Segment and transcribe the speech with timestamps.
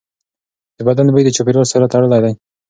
[0.77, 2.33] د بدن بوی د چاپېریال سره تړلی دی.